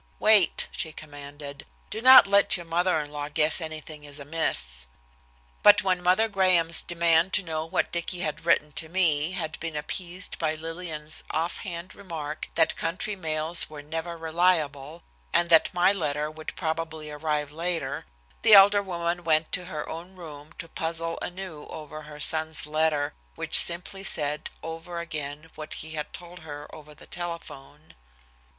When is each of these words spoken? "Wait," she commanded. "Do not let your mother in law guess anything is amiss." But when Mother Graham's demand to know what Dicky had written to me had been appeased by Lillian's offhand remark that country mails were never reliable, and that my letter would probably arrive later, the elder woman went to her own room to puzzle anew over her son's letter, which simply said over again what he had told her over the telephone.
"Wait," 0.17 0.67
she 0.71 0.91
commanded. 0.91 1.63
"Do 1.91 2.01
not 2.01 2.25
let 2.25 2.57
your 2.57 2.65
mother 2.65 2.99
in 2.99 3.11
law 3.11 3.29
guess 3.29 3.61
anything 3.61 4.03
is 4.03 4.19
amiss." 4.19 4.87
But 5.61 5.83
when 5.83 6.01
Mother 6.01 6.27
Graham's 6.27 6.81
demand 6.81 7.33
to 7.33 7.43
know 7.43 7.67
what 7.67 7.91
Dicky 7.91 8.21
had 8.21 8.43
written 8.43 8.71
to 8.71 8.89
me 8.89 9.33
had 9.33 9.59
been 9.59 9.75
appeased 9.75 10.39
by 10.39 10.55
Lillian's 10.55 11.23
offhand 11.29 11.93
remark 11.93 12.49
that 12.55 12.75
country 12.75 13.15
mails 13.15 13.69
were 13.69 13.83
never 13.83 14.17
reliable, 14.17 15.03
and 15.33 15.51
that 15.51 15.71
my 15.71 15.91
letter 15.91 16.31
would 16.31 16.55
probably 16.55 17.11
arrive 17.11 17.51
later, 17.51 18.07
the 18.41 18.55
elder 18.55 18.81
woman 18.81 19.23
went 19.23 19.51
to 19.51 19.65
her 19.65 19.87
own 19.87 20.15
room 20.15 20.51
to 20.57 20.67
puzzle 20.67 21.19
anew 21.21 21.67
over 21.69 22.01
her 22.01 22.19
son's 22.19 22.65
letter, 22.65 23.13
which 23.35 23.53
simply 23.55 24.03
said 24.03 24.49
over 24.63 24.97
again 24.99 25.51
what 25.53 25.73
he 25.75 25.91
had 25.91 26.11
told 26.11 26.39
her 26.39 26.67
over 26.73 26.95
the 26.95 27.05
telephone. 27.05 27.93